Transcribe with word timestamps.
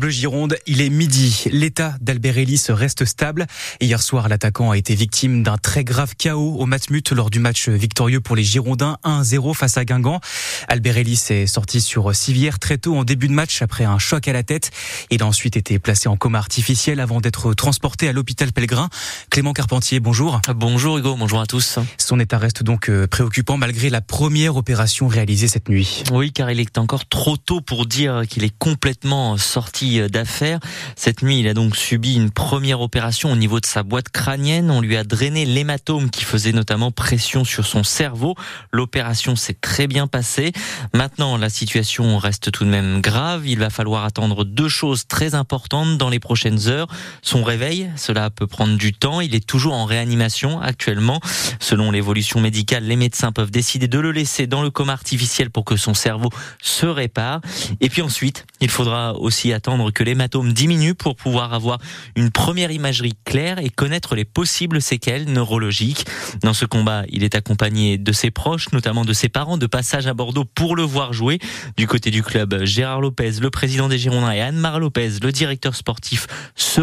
Bleu 0.00 0.08
Gironde, 0.08 0.56
il 0.66 0.80
est 0.80 0.88
midi. 0.88 1.44
L'état 1.52 1.94
d'Albert 2.00 2.38
Ellis 2.38 2.64
reste 2.70 3.04
stable. 3.04 3.46
Hier 3.82 4.00
soir, 4.00 4.30
l'attaquant 4.30 4.70
a 4.70 4.78
été 4.78 4.94
victime 4.94 5.42
d'un 5.42 5.58
très 5.58 5.84
grave 5.84 6.14
chaos 6.16 6.56
au 6.58 6.64
Matmut 6.64 7.12
lors 7.12 7.28
du 7.28 7.38
match 7.38 7.68
victorieux 7.68 8.22
pour 8.22 8.34
les 8.34 8.42
Girondins 8.42 8.96
1-0 9.04 9.52
face 9.52 9.76
à 9.76 9.84
Guingamp. 9.84 10.20
Albert 10.68 10.96
Ellis 10.96 11.22
est 11.28 11.46
sorti 11.46 11.82
sur 11.82 12.16
civière 12.16 12.58
très 12.58 12.78
tôt 12.78 12.96
en 12.96 13.04
début 13.04 13.28
de 13.28 13.34
match 13.34 13.60
après 13.60 13.84
un 13.84 13.98
choc 13.98 14.26
à 14.26 14.32
la 14.32 14.42
tête. 14.42 14.70
Il 15.10 15.22
a 15.22 15.26
ensuite 15.26 15.58
été 15.58 15.78
placé 15.78 16.08
en 16.08 16.16
coma 16.16 16.38
artificiel 16.38 16.98
avant 16.98 17.20
d'être 17.20 17.52
transporté 17.52 18.08
à 18.08 18.14
l'hôpital 18.14 18.52
Pellegrin. 18.52 18.88
Clément 19.28 19.52
Carpentier, 19.52 20.00
bonjour. 20.00 20.40
Bonjour 20.56 20.96
Hugo, 20.96 21.14
bonjour 21.14 21.42
à 21.42 21.46
tous. 21.46 21.78
Son 21.98 22.18
état 22.18 22.38
reste 22.38 22.62
donc 22.62 22.88
euh, 22.88 23.06
préoccupant 23.06 23.58
malgré 23.58 23.90
la 23.90 24.00
première 24.00 24.56
opération 24.56 25.08
réalisée 25.08 25.46
cette 25.46 25.68
nuit. 25.68 26.04
Oui, 26.10 26.32
car 26.32 26.50
il 26.50 26.58
est 26.58 26.78
encore 26.78 27.06
trop 27.06 27.36
tôt 27.36 27.60
pour 27.60 27.84
dire 27.84 28.22
qu'il 28.26 28.44
est 28.44 28.58
complètement 28.58 29.36
sorti 29.36 29.89
d'affaires. 29.98 30.60
Cette 30.96 31.22
nuit, 31.22 31.40
il 31.40 31.48
a 31.48 31.54
donc 31.54 31.76
subi 31.76 32.14
une 32.14 32.30
première 32.30 32.80
opération 32.80 33.32
au 33.32 33.36
niveau 33.36 33.60
de 33.60 33.66
sa 33.66 33.82
boîte 33.82 34.08
crânienne. 34.08 34.70
On 34.70 34.80
lui 34.80 34.96
a 34.96 35.04
drainé 35.04 35.44
l'hématome 35.44 36.10
qui 36.10 36.24
faisait 36.24 36.52
notamment 36.52 36.90
pression 36.90 37.44
sur 37.44 37.66
son 37.66 37.82
cerveau. 37.82 38.34
L'opération 38.72 39.36
s'est 39.36 39.56
très 39.60 39.86
bien 39.86 40.06
passée. 40.06 40.52
Maintenant, 40.94 41.36
la 41.36 41.50
situation 41.50 42.18
reste 42.18 42.50
tout 42.52 42.64
de 42.64 42.70
même 42.70 43.00
grave. 43.00 43.46
Il 43.46 43.58
va 43.58 43.70
falloir 43.70 44.04
attendre 44.04 44.44
deux 44.44 44.68
choses 44.68 45.06
très 45.06 45.34
importantes 45.34 45.98
dans 45.98 46.08
les 46.08 46.20
prochaines 46.20 46.68
heures. 46.68 46.88
Son 47.22 47.42
réveil, 47.42 47.90
cela 47.96 48.30
peut 48.30 48.46
prendre 48.46 48.76
du 48.76 48.92
temps. 48.92 49.20
Il 49.20 49.34
est 49.34 49.46
toujours 49.46 49.74
en 49.74 49.84
réanimation 49.84 50.60
actuellement. 50.60 51.20
Selon 51.58 51.90
l'évolution 51.90 52.40
médicale, 52.40 52.84
les 52.84 52.96
médecins 52.96 53.32
peuvent 53.32 53.50
décider 53.50 53.88
de 53.88 53.98
le 53.98 54.12
laisser 54.12 54.46
dans 54.46 54.62
le 54.62 54.70
coma 54.70 54.92
artificiel 54.92 55.50
pour 55.50 55.64
que 55.64 55.76
son 55.76 55.94
cerveau 55.94 56.30
se 56.62 56.86
répare. 56.86 57.40
Et 57.80 57.88
puis 57.88 58.02
ensuite, 58.02 58.46
il 58.60 58.68
faudra 58.68 59.14
aussi 59.14 59.52
attendre 59.52 59.79
que 59.90 60.04
l'hématome 60.04 60.52
diminue 60.52 60.94
pour 60.94 61.16
pouvoir 61.16 61.54
avoir 61.54 61.78
une 62.16 62.30
première 62.30 62.70
imagerie 62.70 63.14
claire 63.24 63.58
et 63.58 63.70
connaître 63.70 64.14
les 64.14 64.24
possibles 64.24 64.82
séquelles 64.82 65.30
neurologiques. 65.32 66.04
Dans 66.42 66.54
ce 66.54 66.64
combat, 66.66 67.04
il 67.08 67.24
est 67.24 67.34
accompagné 67.34 67.98
de 67.98 68.12
ses 68.12 68.30
proches, 68.30 68.72
notamment 68.72 69.04
de 69.04 69.12
ses 69.12 69.28
parents, 69.28 69.58
de 69.58 69.66
passage 69.66 70.06
à 70.06 70.14
Bordeaux 70.14 70.44
pour 70.44 70.76
le 70.76 70.82
voir 70.82 71.12
jouer. 71.12 71.38
Du 71.76 71.86
côté 71.86 72.10
du 72.10 72.22
club, 72.22 72.64
Gérard 72.64 73.00
Lopez, 73.00 73.32
le 73.40 73.50
président 73.50 73.88
des 73.88 73.98
Girondins, 73.98 74.32
et 74.32 74.40
Anne-Marie 74.40 74.80
Lopez, 74.80 75.10
le 75.22 75.32
directeur 75.32 75.74
sportif, 75.74 76.26
se 76.54 76.80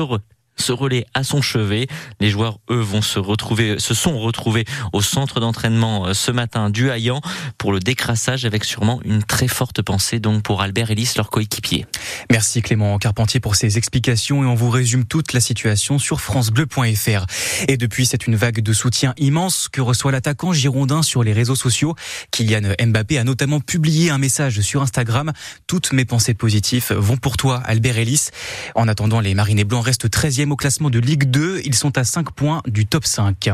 se 0.58 0.72
relaie 0.72 1.05
à 1.13 1.23
son 1.23 1.41
chevet. 1.41 1.88
Les 2.19 2.30
joueurs, 2.30 2.59
eux, 2.69 2.80
vont 2.80 3.02
se 3.02 3.19
retrouver, 3.19 3.80
se 3.80 3.94
sont 3.94 4.19
retrouvés 4.19 4.66
au 4.94 5.02
centre 5.02 5.39
d'entraînement 5.39 6.08
euh, 6.08 6.14
ce 6.14 6.31
matin 6.31 6.69
du 6.69 6.89
Hayan 6.89 7.22
pour 7.58 7.72
le 7.72 7.80
décrassage 7.80 8.45
avec 8.45 8.64
sûrement 8.64 8.99
une 9.03 9.23
très 9.23 9.47
forte 9.47 9.81
pensée 9.81 10.19
donc 10.19 10.44
pour 10.44 10.61
Albert 10.61 10.91
Ellis, 10.91 11.14
leur 11.16 11.30
coéquipier. 11.30 11.86
Merci 12.31 12.61
Clément 12.61 12.97
Carpentier 12.97 13.39
pour 13.39 13.55
ces 13.55 13.77
explications 13.77 14.44
et 14.44 14.47
on 14.47 14.55
vous 14.55 14.69
résume 14.69 15.05
toute 15.05 15.33
la 15.33 15.39
situation 15.39 15.99
sur 15.99 16.22
francebleu.fr. 16.22 17.25
Et 17.67 17.77
depuis, 17.77 18.05
c'est 18.05 18.27
une 18.27 18.36
vague 18.36 18.61
de 18.61 18.73
soutien 18.73 19.14
immense 19.17 19.69
que 19.69 19.81
reçoit 19.81 20.11
l'attaquant 20.11 20.53
girondin 20.53 21.02
sur 21.02 21.23
les 21.23 21.33
réseaux 21.33 21.55
sociaux. 21.55 21.95
Kylian 22.31 22.73
Mbappé 22.86 23.17
a 23.17 23.23
notamment 23.23 23.59
publié 23.59 24.09
un 24.09 24.17
message 24.17 24.61
sur 24.61 24.81
Instagram. 24.81 25.31
Toutes 25.67 25.94
mes 25.94 26.05
pensées 26.05 26.33
positives 26.33 26.92
vont 26.92 27.17
pour 27.17 27.38
toi, 27.38 27.61
Albert 27.66 27.97
Ellis. 27.97 28.30
En 28.75 28.88
attendant, 28.88 29.19
les 29.19 29.33
Marinés 29.36 29.64
Blancs 29.64 29.86
restent 29.86 30.08
13e 30.08 30.46
au 30.51 30.55
classement 30.55 30.89
de 30.89 30.99
Ligue 30.99 31.25
2. 31.25 31.61
Ils 31.65 31.75
sont 31.75 31.97
à 31.97 32.03
5 32.03 32.31
points 32.31 32.61
du 32.67 32.85
top 32.85 33.05
5. 33.05 33.49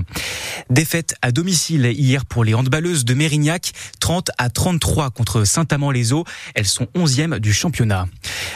Défaite 0.69 1.15
à 1.21 1.31
domicile 1.31 1.85
hier 1.85 2.25
pour 2.25 2.43
les 2.43 2.53
handballeuses 2.53 3.05
de 3.05 3.13
Mérignac, 3.13 3.71
30 3.99 4.31
à 4.37 4.49
33 4.49 5.11
contre 5.11 5.43
Saint-Amand-les-Eaux. 5.43 6.25
Elles 6.55 6.67
sont 6.67 6.87
11e 6.95 7.39
du 7.39 7.53
championnat. 7.53 8.07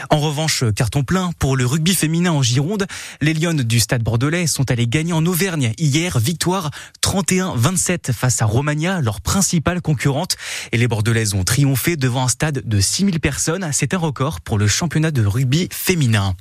En 0.09 0.19
revanche, 0.19 0.63
carton 0.75 1.03
plein 1.03 1.31
pour 1.39 1.57
le 1.57 1.65
rugby 1.65 1.93
féminin 1.93 2.31
en 2.31 2.41
Gironde. 2.41 2.87
Les 3.21 3.33
Lyonnes 3.33 3.63
du 3.63 3.79
Stade 3.79 4.03
Bordelais 4.03 4.47
sont 4.47 4.69
allées 4.71 4.87
gagner 4.87 5.13
en 5.13 5.25
Auvergne 5.25 5.73
hier. 5.77 6.19
Victoire 6.19 6.71
31-27 7.01 8.13
face 8.13 8.41
à 8.41 8.45
Romagna, 8.45 9.01
leur 9.01 9.21
principale 9.21 9.81
concurrente. 9.81 10.37
Et 10.71 10.77
les 10.77 10.87
Bordelaises 10.87 11.33
ont 11.33 11.43
triomphé 11.43 11.95
devant 11.95 12.23
un 12.23 12.27
stade 12.27 12.61
de 12.65 12.79
6000 12.79 13.19
personnes. 13.19 13.69
C'est 13.71 13.93
un 13.93 13.97
record 13.97 14.41
pour 14.41 14.57
le 14.57 14.67
championnat 14.67 15.11
de 15.11 15.25
rugby 15.25 15.67
féminin. 15.71 16.35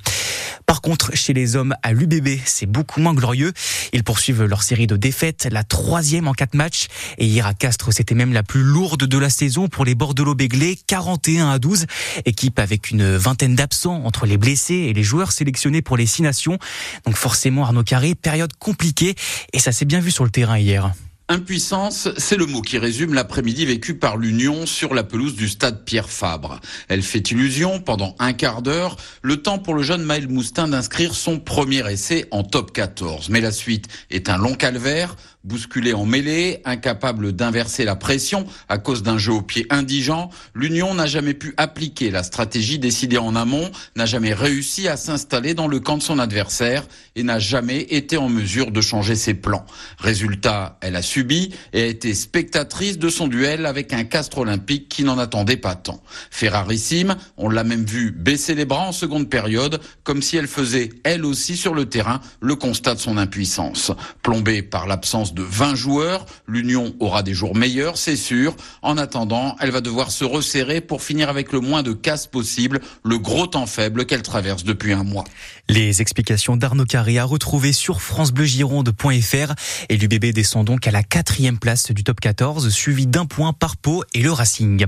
Par 0.65 0.81
contre, 0.81 1.15
chez 1.15 1.33
les 1.33 1.55
hommes 1.55 1.75
à 1.87 1.93
l'UBB, 1.93 2.39
c'est 2.43 2.65
beaucoup 2.65 2.99
moins 2.99 3.13
glorieux. 3.13 3.53
Ils 3.93 4.03
poursuivent 4.03 4.43
leur 4.43 4.61
série 4.61 4.87
de 4.87 4.97
défaites, 4.97 5.47
la 5.49 5.63
troisième 5.63 6.27
en 6.27 6.33
quatre 6.33 6.53
matchs. 6.53 6.87
Et 7.17 7.25
hier 7.25 7.47
à 7.47 7.53
Castres, 7.53 7.93
c'était 7.93 8.13
même 8.13 8.33
la 8.33 8.43
plus 8.43 8.61
lourde 8.61 9.05
de 9.05 9.17
la 9.17 9.29
saison 9.29 9.69
pour 9.69 9.85
les 9.85 9.95
Bordelot-Béglés, 9.95 10.77
41 10.85 11.49
à 11.49 11.59
12. 11.59 11.85
Équipe 12.25 12.59
avec 12.59 12.91
une 12.91 13.15
vingtaine 13.15 13.55
d'absents 13.55 14.03
entre 14.03 14.25
les 14.25 14.37
blessés 14.37 14.73
et 14.73 14.93
les 14.93 15.03
joueurs 15.03 15.31
sélectionnés 15.31 15.81
pour 15.81 15.95
les 15.95 16.05
six 16.05 16.23
nations. 16.23 16.59
Donc 17.05 17.15
forcément, 17.15 17.63
Arnaud 17.63 17.83
Carré, 17.83 18.15
période 18.15 18.51
compliquée. 18.59 19.15
Et 19.53 19.59
ça 19.59 19.71
s'est 19.71 19.85
bien 19.85 20.01
vu 20.01 20.11
sur 20.11 20.25
le 20.25 20.29
terrain 20.29 20.59
hier. 20.59 20.91
Impuissance, 21.29 22.07
c'est 22.15 22.37
le 22.37 22.45
mot 22.45 22.61
qui 22.61 22.77
résume 22.77 23.13
l'après-midi 23.13 23.65
vécu 23.65 23.95
par 23.95 24.15
l'Union 24.15 24.65
sur 24.65 24.93
la 24.93 25.03
pelouse 25.03 25.35
du 25.35 25.49
stade 25.49 25.83
Pierre 25.83 26.09
Fabre. 26.09 26.61
Elle 26.87 27.01
fait 27.01 27.31
illusion 27.31 27.81
pendant 27.81 28.15
un 28.17 28.31
quart 28.31 28.61
d'heure, 28.61 28.95
le 29.23 29.41
temps 29.41 29.59
pour 29.59 29.73
le 29.73 29.83
jeune 29.83 30.03
Maël 30.03 30.29
Moustin 30.29 30.69
d'inscrire 30.69 31.13
son 31.13 31.37
premier 31.37 31.85
essai 31.91 32.27
en 32.31 32.43
top 32.43 32.71
14. 32.71 33.27
Mais 33.27 33.41
la 33.41 33.51
suite 33.51 33.89
est 34.09 34.29
un 34.29 34.37
long 34.37 34.55
calvaire, 34.55 35.17
bousculé 35.47 35.93
en 35.93 36.05
mêlée, 36.05 36.61
incapable 36.65 37.31
d'inverser 37.31 37.85
la 37.85 37.95
pression 37.95 38.45
à 38.67 38.77
cause 38.77 39.01
d'un 39.01 39.17
jeu 39.17 39.31
au 39.31 39.41
pied 39.41 39.65
indigent, 39.69 40.29
l'Union 40.53 40.93
n'a 40.93 41.07
jamais 41.07 41.33
pu 41.33 41.53
appliquer 41.57 42.11
la 42.11 42.23
stratégie 42.23 42.79
décidée 42.79 43.17
en 43.17 43.35
amont, 43.35 43.71
n'a 43.95 44.05
jamais 44.05 44.33
réussi 44.33 44.87
à 44.87 44.97
s'installer 44.97 45.53
dans 45.53 45.67
le 45.67 45.79
camp 45.79 45.97
de 45.97 46.03
son 46.03 46.19
adversaire 46.19 46.85
et 47.15 47.23
n'a 47.23 47.39
jamais 47.39 47.81
été 47.81 48.17
en 48.17 48.29
mesure 48.29 48.71
de 48.71 48.81
changer 48.81 49.15
ses 49.15 49.33
plans. 49.33 49.65
Résultat, 49.99 50.77
elle 50.81 50.95
a 50.95 51.01
subi 51.01 51.53
et 51.71 51.83
a 51.83 51.85
été 51.85 52.13
spectatrice 52.13 52.97
de 52.97 53.09
son 53.09 53.27
duel 53.27 53.65
avec 53.65 53.93
un 53.93 54.03
castre 54.03 54.39
olympique 54.39 54.89
qui 54.89 55.03
n'en 55.03 55.17
attendait 55.17 55.57
pas 55.57 55.75
tant. 55.75 56.03
Ferrarissime, 56.29 57.15
on 57.37 57.49
l'a 57.49 57.63
même 57.63 57.85
vu 57.85 58.11
baisser 58.11 58.53
les 58.53 58.65
bras 58.65 58.87
en 58.87 58.91
seconde 58.91 59.29
période, 59.29 59.79
comme 60.03 60.21
si 60.21 60.35
elle 60.35 60.47
faisait, 60.47 60.89
elle 61.03 61.25
aussi 61.25 61.55
sur 61.55 61.73
le 61.73 61.85
terrain, 61.85 62.19
le 62.41 62.55
constat 62.55 62.95
de 62.95 62.99
son 62.99 63.17
impuissance. 63.17 63.91
Plombée 64.23 64.61
par 64.61 64.87
l'absence 64.87 65.33
de 65.37 65.43
20 65.43 65.75
joueurs. 65.75 66.25
L'Union 66.47 66.95
aura 66.99 67.23
des 67.23 67.33
jours 67.33 67.55
meilleurs, 67.55 67.97
c'est 67.97 68.15
sûr. 68.15 68.55
En 68.81 68.97
attendant, 68.97 69.55
elle 69.59 69.71
va 69.71 69.81
devoir 69.81 70.11
se 70.11 70.25
resserrer 70.25 70.81
pour 70.81 71.03
finir 71.03 71.29
avec 71.29 71.53
le 71.53 71.59
moins 71.59 71.83
de 71.83 71.93
casse 71.93 72.27
possible, 72.27 72.81
le 73.05 73.19
gros 73.19 73.47
temps 73.47 73.67
faible 73.67 74.05
qu'elle 74.05 74.23
traverse 74.23 74.63
depuis 74.63 74.93
un 74.93 75.03
mois. 75.03 75.23
Les 75.69 76.01
explications 76.01 76.57
d'Arnaud 76.57 76.85
Carré 76.85 77.19
à 77.19 77.25
retrouver 77.25 77.73
sur 77.73 78.01
francebleugironde.fr 78.01 79.53
et 79.89 79.97
l'UBB 79.97 80.33
descend 80.33 80.65
donc 80.65 80.87
à 80.87 80.91
la 80.91 81.03
quatrième 81.03 81.59
place 81.59 81.91
du 81.91 82.03
top 82.03 82.19
14, 82.19 82.69
suivi 82.69 83.05
d'un 83.05 83.25
point 83.25 83.53
par 83.53 83.77
Pau 83.77 84.03
et 84.13 84.21
le 84.21 84.31
Racing. 84.31 84.85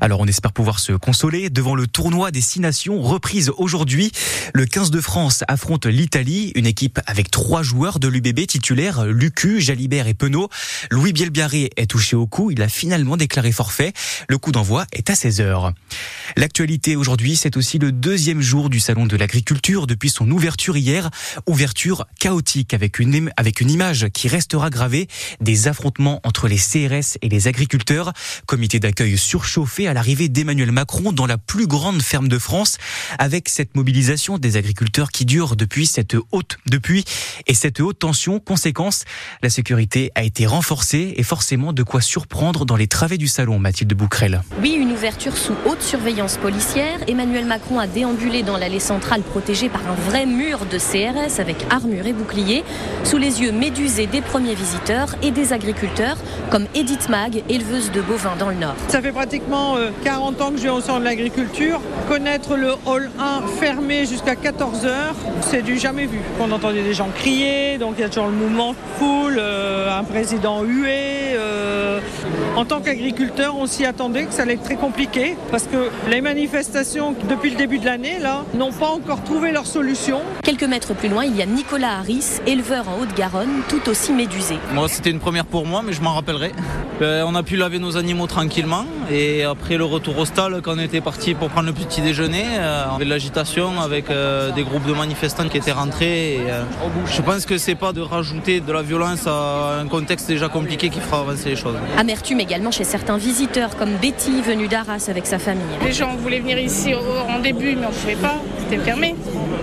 Alors 0.00 0.20
on 0.20 0.26
espère 0.26 0.52
pouvoir 0.52 0.78
se 0.78 0.92
consoler 0.92 1.50
devant 1.50 1.74
le 1.74 1.86
tournoi 1.86 2.30
des 2.30 2.40
six 2.40 2.60
nations 2.60 3.00
reprise 3.00 3.50
aujourd'hui. 3.56 4.12
Le 4.54 4.66
15 4.66 4.90
de 4.90 5.00
France 5.00 5.44
affronte 5.48 5.86
l'Italie, 5.86 6.52
une 6.54 6.66
équipe 6.66 7.00
avec 7.06 7.30
trois 7.30 7.62
joueurs 7.62 7.98
de 7.98 8.08
l'UBB 8.08 8.46
titulaires, 8.46 9.06
Lucu, 9.06 9.60
Jalibert 9.78 10.08
et 10.08 10.14
Penaud. 10.14 10.48
Louis 10.90 11.12
Bielbiaré 11.12 11.70
est 11.76 11.86
touché 11.86 12.16
au 12.16 12.26
cou. 12.26 12.50
Il 12.50 12.62
a 12.62 12.68
finalement 12.68 13.16
déclaré 13.16 13.52
forfait. 13.52 13.92
Le 14.28 14.36
coup 14.36 14.50
d'envoi 14.50 14.86
est 14.92 15.08
à 15.08 15.12
16h. 15.12 15.72
L'actualité 16.36 16.96
aujourd'hui, 16.96 17.36
c'est 17.36 17.56
aussi 17.56 17.78
le 17.78 17.92
deuxième 17.92 18.40
jour 18.40 18.70
du 18.70 18.80
Salon 18.80 19.06
de 19.06 19.16
l'agriculture 19.16 19.86
depuis 19.86 20.10
son 20.10 20.28
ouverture 20.32 20.76
hier. 20.76 21.10
Ouverture 21.46 22.06
chaotique 22.18 22.74
avec 22.74 22.98
une, 22.98 23.30
avec 23.36 23.60
une 23.60 23.70
image 23.70 24.08
qui 24.12 24.26
restera 24.26 24.68
gravée 24.68 25.06
des 25.40 25.68
affrontements 25.68 26.20
entre 26.24 26.48
les 26.48 26.56
CRS 26.56 27.16
et 27.22 27.28
les 27.28 27.46
agriculteurs. 27.46 28.12
Comité 28.46 28.80
d'accueil 28.80 29.16
surchauffé 29.16 29.86
à 29.86 29.94
l'arrivée 29.94 30.28
d'Emmanuel 30.28 30.72
Macron 30.72 31.12
dans 31.12 31.26
la 31.26 31.38
plus 31.38 31.68
grande 31.68 32.02
ferme 32.02 32.26
de 32.26 32.38
France 32.38 32.78
avec 33.20 33.48
cette 33.48 33.76
mobilisation 33.76 34.38
des 34.38 34.56
agriculteurs 34.56 35.12
qui 35.12 35.24
dure 35.24 35.54
depuis 35.54 35.86
cette 35.86 36.16
haute, 36.32 36.58
depuis 36.66 37.04
et 37.46 37.54
cette 37.54 37.78
haute 37.78 38.00
tension. 38.00 38.40
Conséquence, 38.40 39.04
la 39.40 39.50
sécurité 39.50 39.67
a 39.74 40.22
été 40.22 40.46
renforcée 40.46 41.14
et 41.16 41.22
forcément 41.22 41.72
de 41.72 41.82
quoi 41.82 42.00
surprendre 42.00 42.64
dans 42.64 42.76
les 42.76 42.86
travées 42.86 43.18
du 43.18 43.28
salon, 43.28 43.58
Mathilde 43.58 43.92
Bouquerel. 43.92 44.42
Oui, 44.62 44.72
une 44.72 44.92
ouverture 44.92 45.36
sous 45.36 45.54
haute 45.66 45.82
surveillance 45.82 46.36
policière. 46.38 46.98
Emmanuel 47.06 47.44
Macron 47.44 47.78
a 47.78 47.86
déambulé 47.86 48.42
dans 48.42 48.56
l'allée 48.56 48.80
centrale 48.80 49.22
protégée 49.22 49.68
par 49.68 49.82
un 49.86 49.94
vrai 49.94 50.26
mur 50.26 50.60
de 50.66 50.78
CRS 50.78 51.40
avec 51.40 51.56
armure 51.70 52.06
et 52.06 52.12
bouclier, 52.12 52.64
sous 53.04 53.18
les 53.18 53.42
yeux 53.42 53.52
médusés 53.52 54.06
des 54.06 54.20
premiers 54.20 54.54
visiteurs 54.54 55.14
et 55.22 55.30
des 55.30 55.52
agriculteurs, 55.52 56.16
comme 56.50 56.66
Edith 56.74 57.08
Mag, 57.08 57.42
éleveuse 57.48 57.90
de 57.92 58.00
bovins 58.00 58.36
dans 58.38 58.48
le 58.48 58.56
Nord. 58.56 58.76
Ça 58.88 59.02
fait 59.02 59.12
pratiquement 59.12 59.76
40 60.04 60.40
euh, 60.40 60.44
ans 60.44 60.50
que 60.50 60.56
je 60.56 60.62
vais 60.62 60.68
au 60.70 60.80
centre 60.80 61.00
de 61.00 61.04
l'agriculture. 61.04 61.80
Connaître 62.08 62.56
le 62.56 62.72
hall 62.86 63.10
1 63.18 63.42
fermé 63.60 64.06
jusqu'à 64.06 64.36
14 64.36 64.86
heures, 64.86 65.14
c'est 65.42 65.62
du 65.62 65.78
jamais 65.78 66.06
vu. 66.06 66.20
On 66.40 66.50
entendait 66.52 66.82
des 66.82 66.94
gens 66.94 67.08
crier, 67.14 67.78
donc 67.78 67.94
il 67.98 68.00
y 68.00 68.04
a 68.04 68.08
toujours 68.08 68.28
le 68.28 68.36
mouvement 68.36 68.74
foule. 68.98 69.38
Euh, 69.58 69.98
un 69.98 70.04
président 70.04 70.62
hué. 70.62 71.34
Euh, 71.34 72.00
En 72.56 72.64
tant 72.64 72.80
qu'agriculteur, 72.80 73.54
on 73.56 73.66
s'y 73.66 73.84
attendait 73.84 74.24
que 74.24 74.32
ça 74.32 74.42
allait 74.42 74.54
être 74.54 74.64
très 74.64 74.74
compliqué 74.76 75.36
parce 75.52 75.64
que 75.64 75.90
les 76.10 76.20
manifestations 76.20 77.14
depuis 77.28 77.50
le 77.50 77.56
début 77.56 77.78
de 77.78 77.84
l'année 77.84 78.18
là 78.20 78.44
n'ont 78.54 78.72
pas 78.72 78.88
encore 78.88 79.22
trouvé 79.22 79.52
leur 79.52 79.66
solution. 79.66 80.20
Quelques 80.42 80.64
mètres 80.64 80.92
plus 80.94 81.08
loin, 81.08 81.24
il 81.24 81.36
y 81.36 81.42
a 81.42 81.46
Nicolas 81.46 81.98
Harris, 82.00 82.40
éleveur 82.48 82.88
en 82.88 83.00
Haute-Garonne, 83.00 83.62
tout 83.68 83.88
aussi 83.88 84.12
médusé. 84.12 84.56
Moi, 84.74 84.88
c'était 84.88 85.10
une 85.10 85.20
première 85.20 85.46
pour 85.46 85.66
moi, 85.66 85.82
mais 85.84 85.92
je 85.92 86.00
m'en 86.02 86.14
rappellerai. 86.14 86.50
Euh, 87.00 87.22
on 87.28 87.36
a 87.36 87.44
pu 87.44 87.56
laver 87.56 87.78
nos 87.78 87.96
animaux 87.96 88.26
tranquillement 88.26 88.84
et 89.08 89.44
après 89.44 89.76
le 89.76 89.84
retour 89.84 90.18
au 90.18 90.24
stade, 90.24 90.60
quand 90.62 90.74
on 90.74 90.80
était 90.80 91.00
parti 91.00 91.34
pour 91.34 91.50
prendre 91.50 91.68
le 91.68 91.72
petit 91.72 92.00
déjeuner, 92.00 92.44
euh, 92.58 92.86
on 92.90 92.96
avait 92.96 93.04
de 93.04 93.10
l'agitation 93.10 93.80
avec 93.80 94.10
euh, 94.10 94.50
des 94.50 94.64
groupes 94.64 94.84
de 94.86 94.92
manifestants 94.94 95.48
qui 95.48 95.58
étaient 95.58 95.70
rentrés. 95.84 96.34
Et, 96.34 96.40
euh, 96.50 96.64
je 97.06 97.22
pense 97.22 97.46
que 97.46 97.56
c'est 97.56 97.76
pas 97.76 97.92
de 97.92 98.00
rajouter 98.00 98.58
de 98.58 98.72
la 98.72 98.82
violence 98.82 99.28
à 99.28 99.30
un 99.80 99.86
contexte 99.86 100.28
déjà 100.28 100.48
compliqué 100.48 100.88
qui 100.90 101.00
fera 101.00 101.20
avancer 101.20 101.50
les 101.50 101.56
choses. 101.56 101.76
Amertume 101.96 102.40
également 102.40 102.70
chez 102.70 102.84
certains 102.84 103.16
visiteurs 103.16 103.76
comme 103.76 103.96
Betty 103.96 104.42
venue 104.42 104.68
d'Arras 104.68 105.06
avec 105.08 105.26
sa 105.26 105.38
famille. 105.38 105.62
Les 105.84 105.92
gens 105.92 106.16
voulaient 106.16 106.40
venir 106.40 106.58
ici 106.58 106.94
au- 106.94 107.30
en 107.30 107.38
début, 107.40 107.76
mais 107.76 107.86
on 107.86 107.90
ne 107.90 107.94
pouvait 107.94 108.16
pas, 108.16 108.40
c'était 108.58 108.82
fermé. 108.82 109.14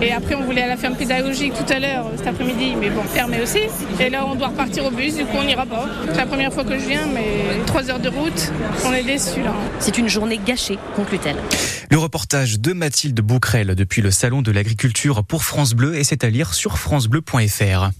Et 0.02 0.12
après, 0.12 0.34
on 0.34 0.44
voulait 0.44 0.62
à 0.62 0.66
la 0.68 0.76
ferme 0.76 0.94
pédagogique 0.94 1.54
tout 1.54 1.72
à 1.72 1.78
l'heure, 1.78 2.10
cet 2.16 2.26
après-midi, 2.26 2.74
mais 2.78 2.90
bon, 2.90 3.02
fermé 3.02 3.40
aussi. 3.42 3.60
Et 3.98 4.10
là, 4.10 4.26
on 4.26 4.34
doit 4.34 4.48
repartir 4.48 4.84
au 4.84 4.90
bus, 4.90 5.14
du 5.16 5.24
coup, 5.24 5.36
on 5.38 5.44
n'ira 5.44 5.64
pas. 5.64 5.86
C'est 6.10 6.16
la 6.18 6.26
première 6.26 6.52
fois 6.52 6.64
que 6.64 6.78
je 6.78 6.84
viens, 6.86 7.06
mais 7.12 7.64
trois 7.66 7.88
heures 7.90 8.00
de 8.00 8.08
route, 8.10 8.52
on 8.84 8.92
est 8.92 9.02
déçus 9.04 9.42
là. 9.42 9.54
C'est 9.78 9.96
une 9.96 10.08
journée 10.08 10.38
gâchée, 10.44 10.78
conclut-elle. 10.94 11.36
Le 11.90 11.98
reportage 11.98 12.60
de 12.60 12.72
Mathilde 12.72 13.20
Bouquerel 13.20 13.74
depuis 13.74 14.02
le 14.02 14.10
Salon 14.10 14.42
de 14.42 14.50
l'Agriculture 14.52 15.24
pour 15.24 15.44
France 15.44 15.72
Bleu 15.74 15.94
et 15.96 16.04
c'est 16.04 16.24
à 16.24 16.28
lire 16.28 16.52
sur 16.52 16.76
francebleu.fr. 16.78 17.90